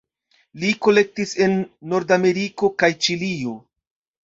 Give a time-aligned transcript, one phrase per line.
[0.63, 1.53] Li kolektis en
[1.93, 3.57] Nordameriko kaj Ĉilio.